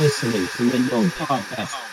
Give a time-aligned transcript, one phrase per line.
[0.00, 1.89] Listening to Lindon Podcast.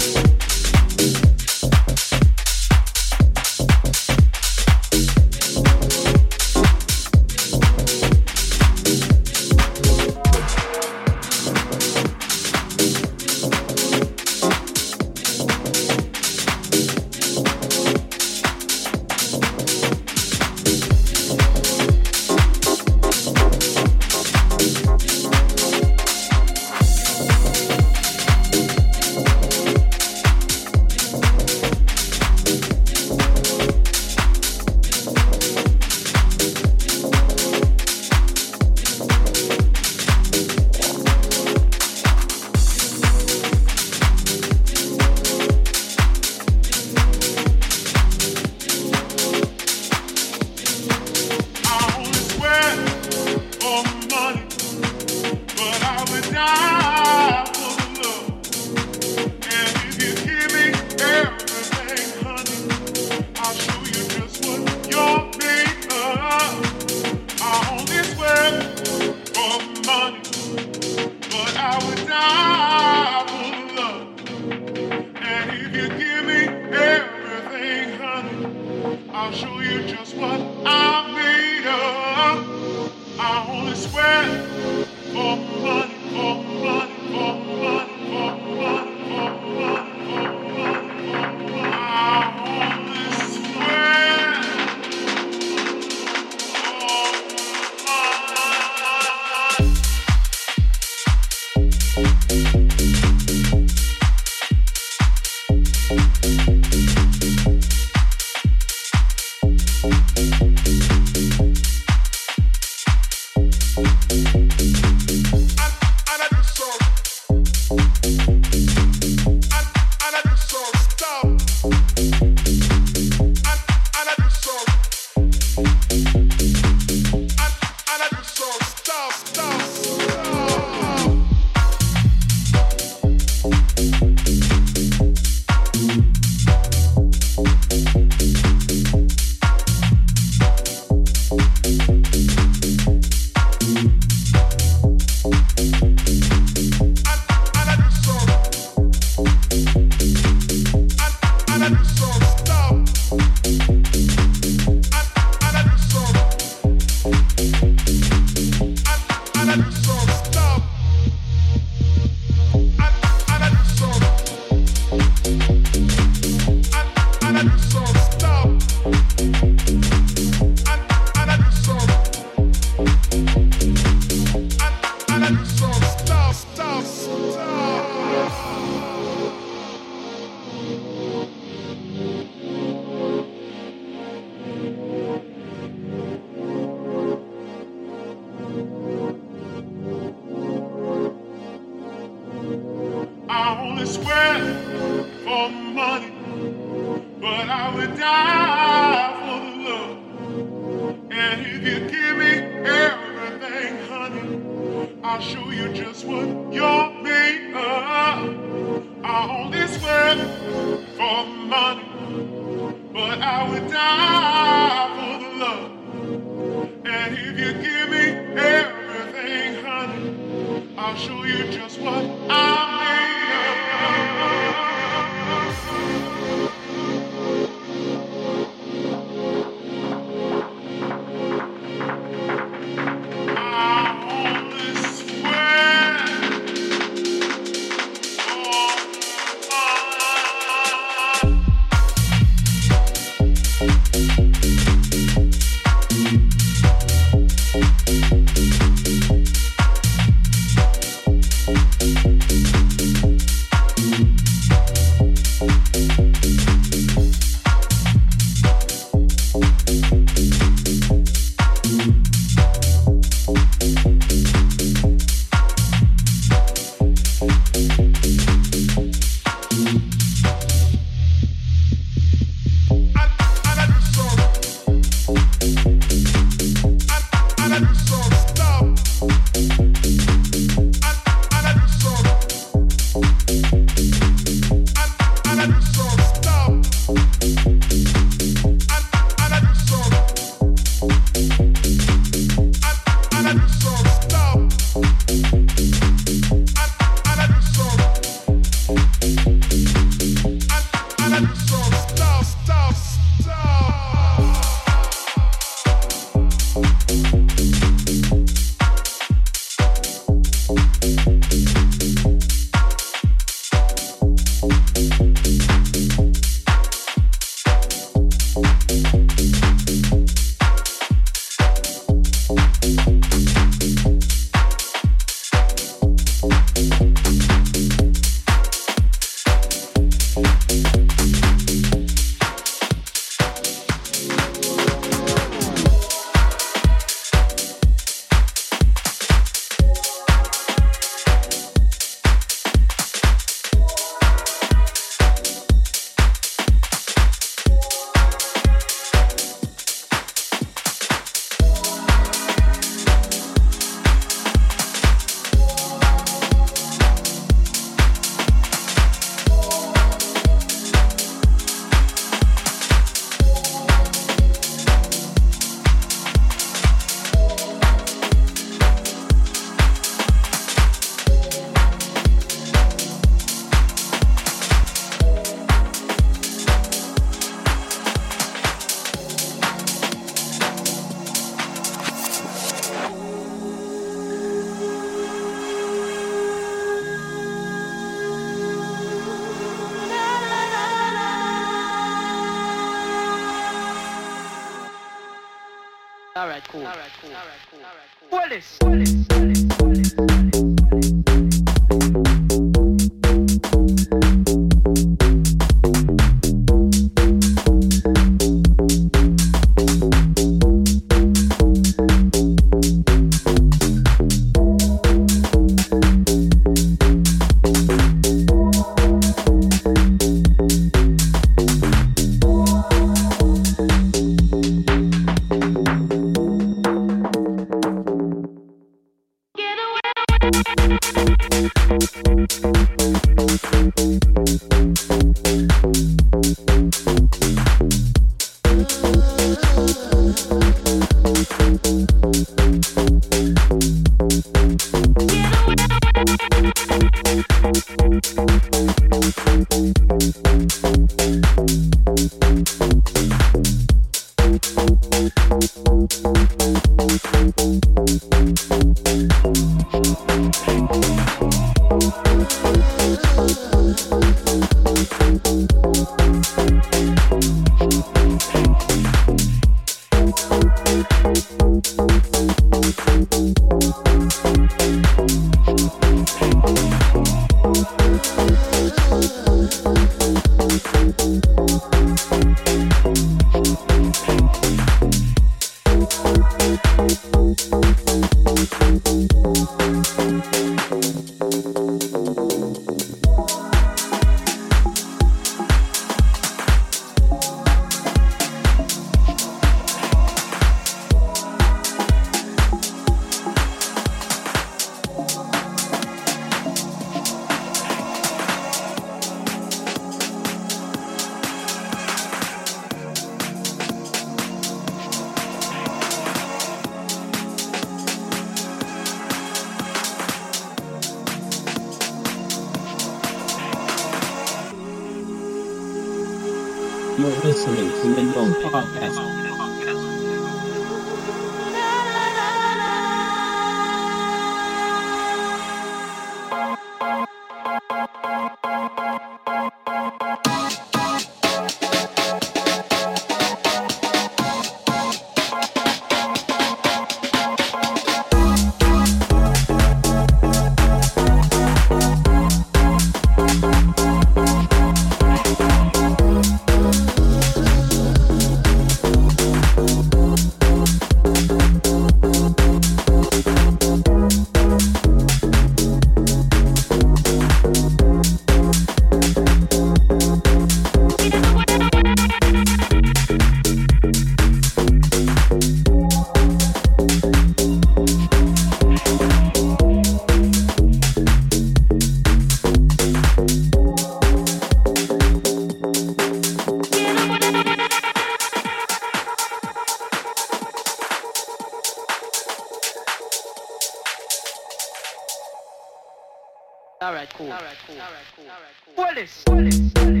[598.15, 598.25] Cool.
[598.25, 598.83] All right, cool.
[598.83, 599.23] Willis.
[599.27, 599.71] Willis.
[599.75, 600.00] Willis.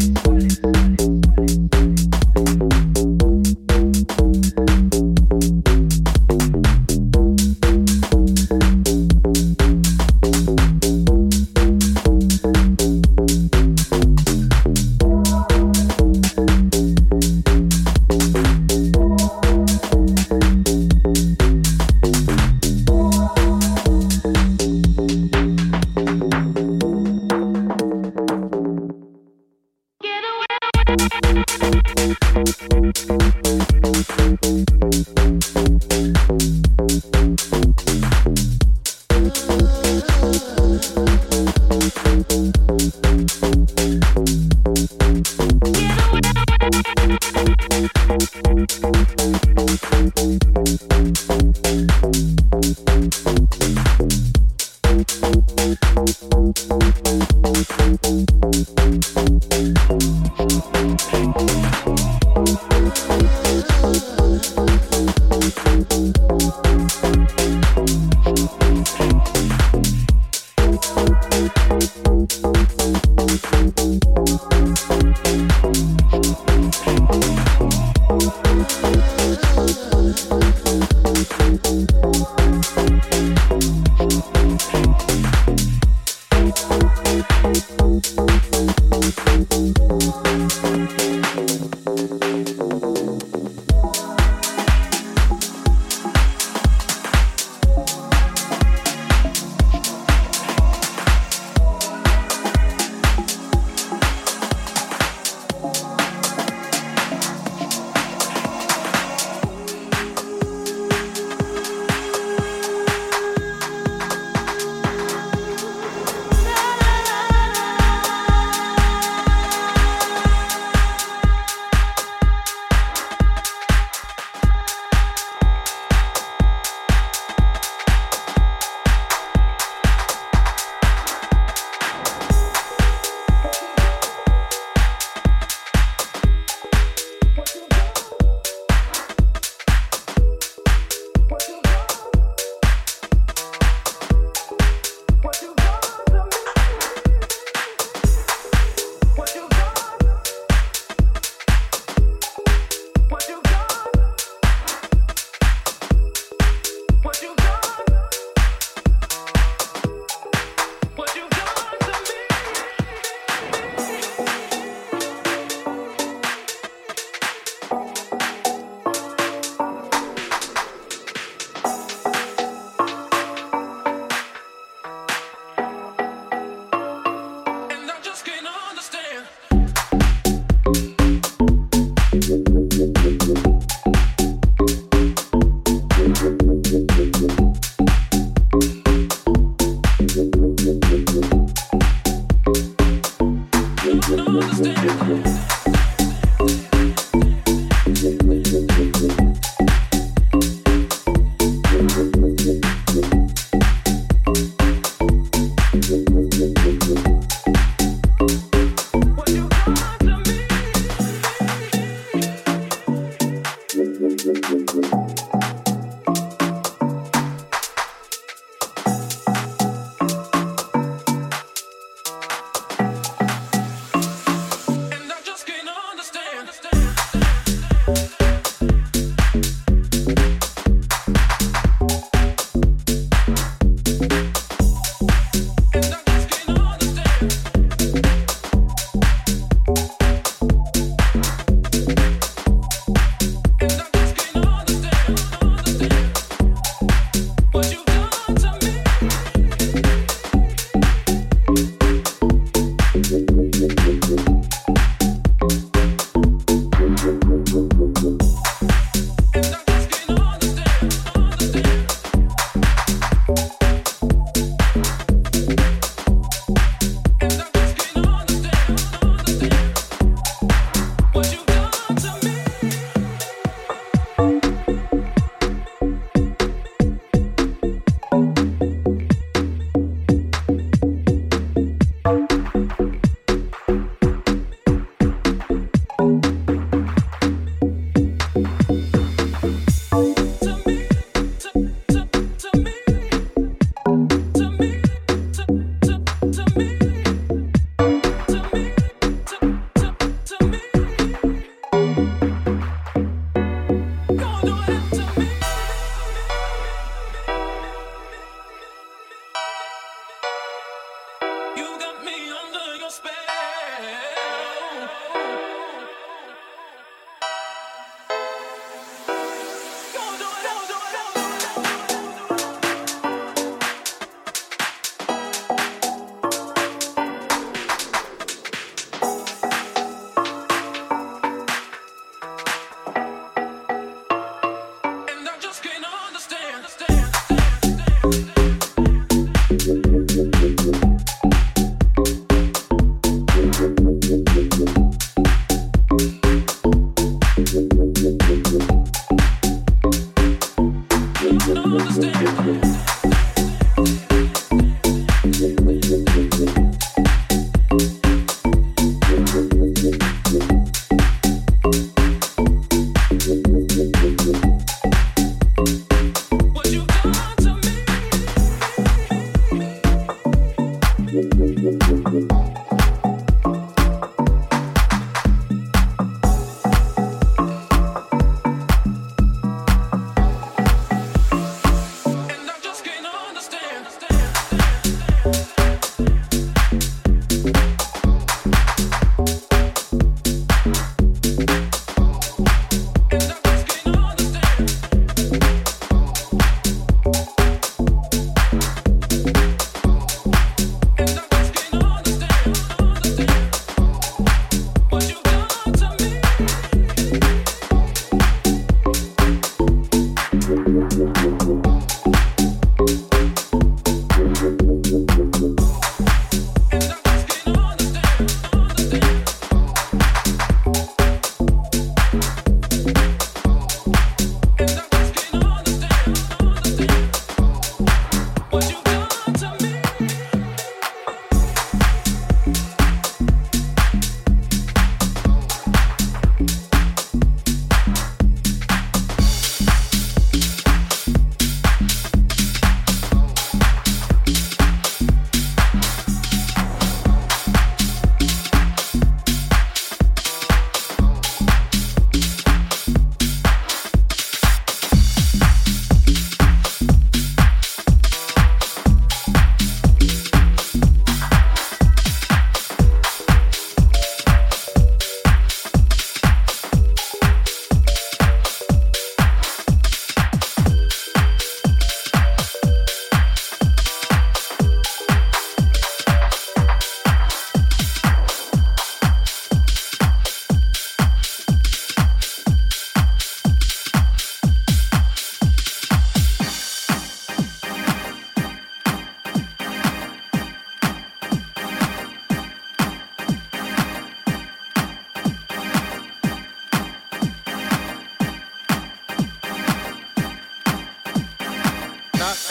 [371.89, 372.60] Música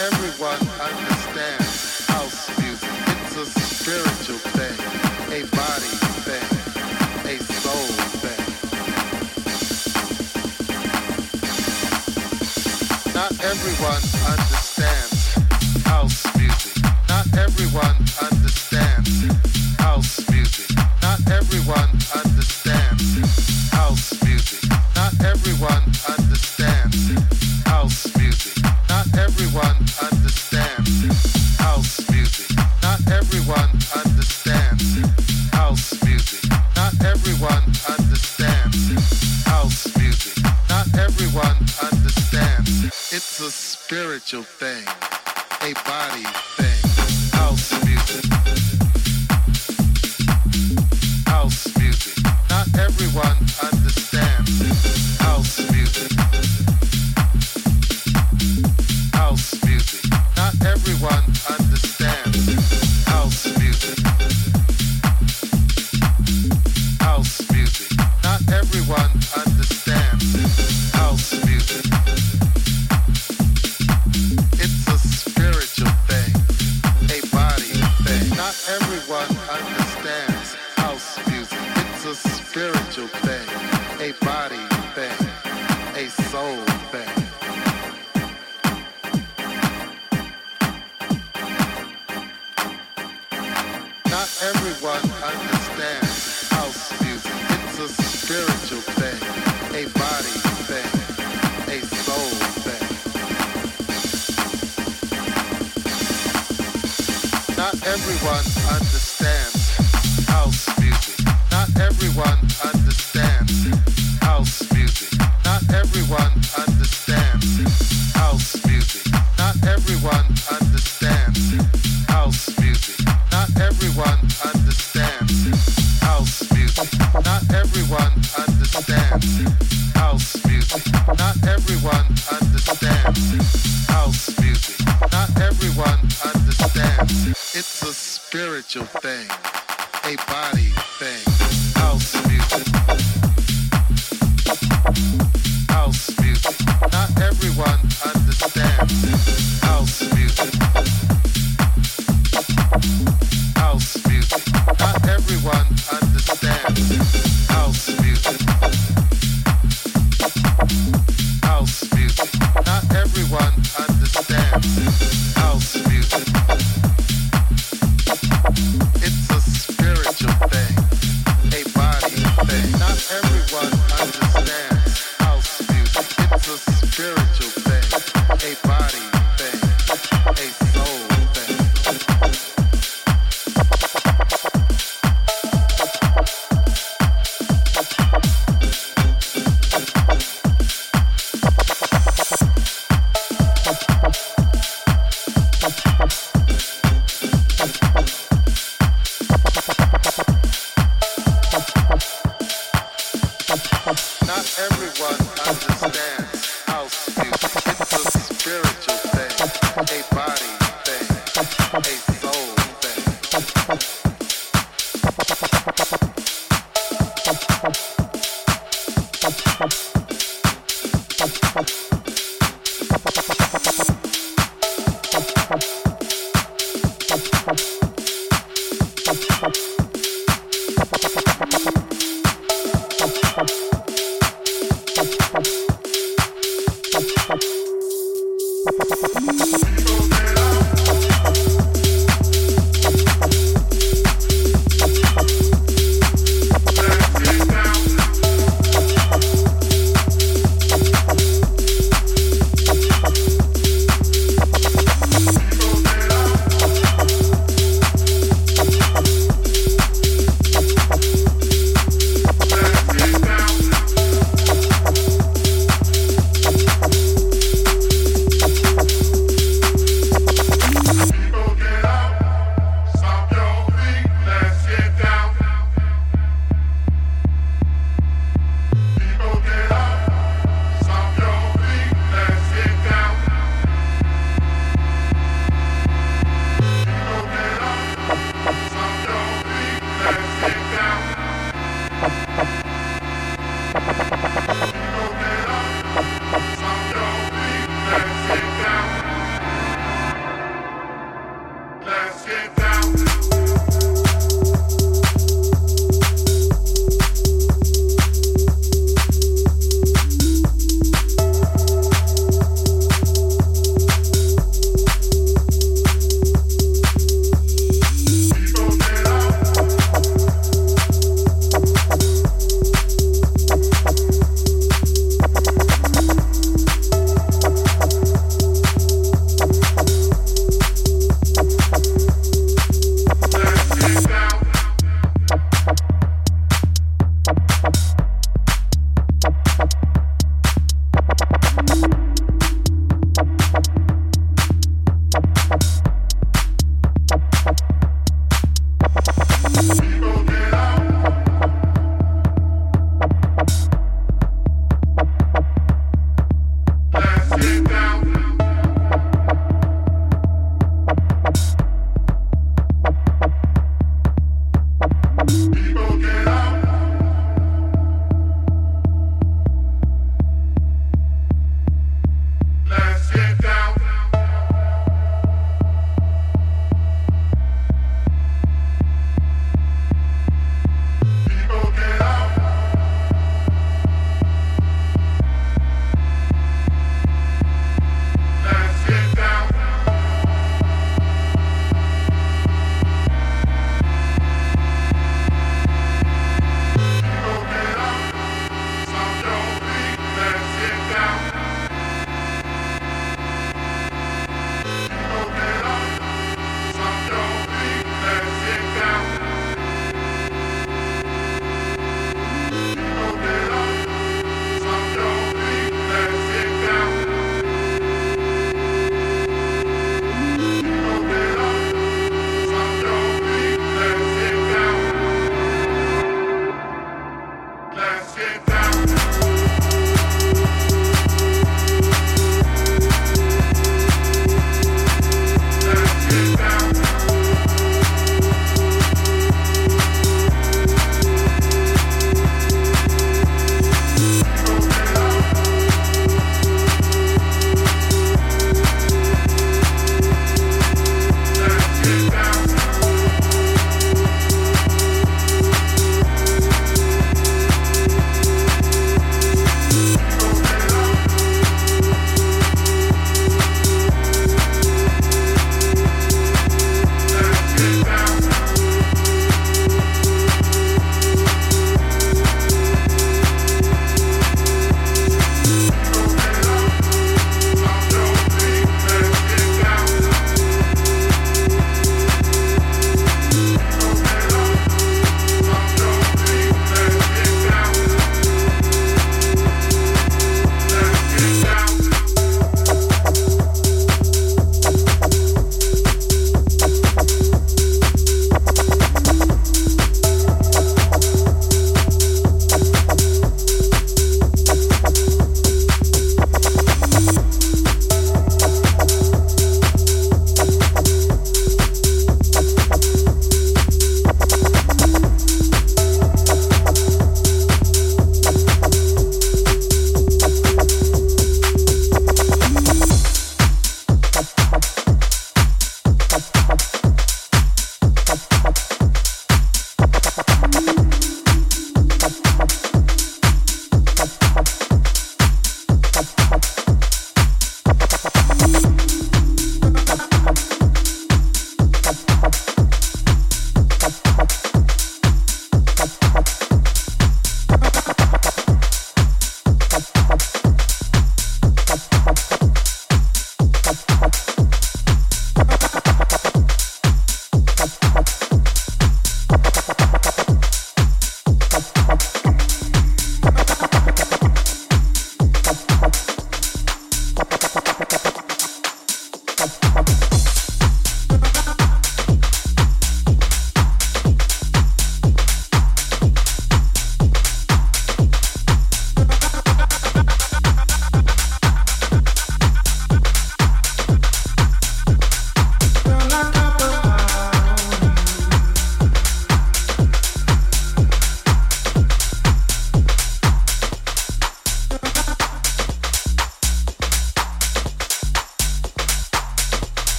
[0.00, 1.09] everyone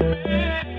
[0.00, 0.69] Yeah.